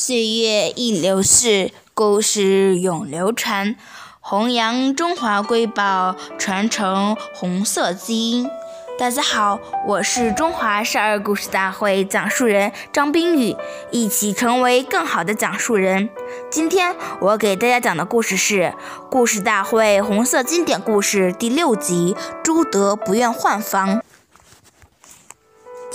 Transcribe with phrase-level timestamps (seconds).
[0.00, 3.74] 岁月易流逝，故事永流传，
[4.20, 8.48] 弘扬中华瑰宝，传承红色基因。
[8.96, 13.56] 大家好，我是中华少儿故事大会讲述人张冰雨，
[13.90, 16.08] 一起成为更好的讲述人。
[16.48, 18.62] 今天我给大家讲的故事是
[19.10, 23.96] 《故事大会红色经典故事》第六集《朱德不愿换房》。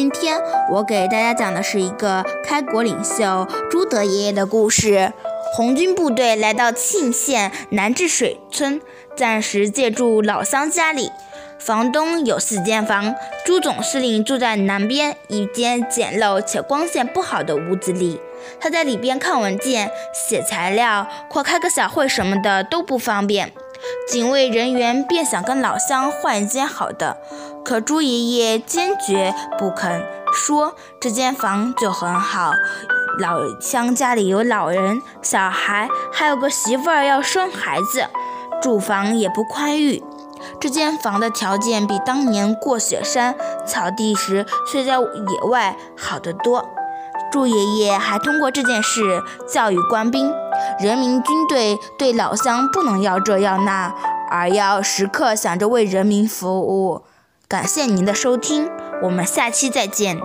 [0.00, 5.12] 今天我给大家讲的是一个开国领袖朱德爷爷的故事。
[5.54, 8.80] 红军部队来到沁县南治水村，
[9.14, 11.10] 暂时借住老乡家里。
[11.58, 18.18] 房东有四间房，朱总司令住在南边一间简陋且光线不好的屋子里。
[18.58, 23.52] 他在里边看文件、写材料或开个小会什么的都不方便。
[24.08, 27.16] 警卫人员便想跟老乡换一间好的，
[27.64, 32.52] 可朱爷爷坚决不肯，说这间房就很好。
[33.18, 38.06] 老乡家里有老人、小孩，还有个媳妇儿要生孩子，
[38.62, 40.02] 住房也不宽裕。
[40.58, 43.34] 这间房的条件比当年过雪山、
[43.66, 46.66] 草地时睡在野外好得多。
[47.30, 50.32] 朱爷爷还通过这件事教育官兵。
[50.78, 53.94] 人民军队对老乡不能要这要那，
[54.30, 57.02] 而要时刻想着为人民服务。
[57.48, 58.70] 感谢您的收听，
[59.02, 60.20] 我们下期再见。